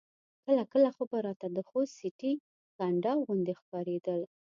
[0.49, 2.33] کله کله خو به راته د خوست سټې
[2.77, 4.21] کنډاو غوندې ښکارېدل.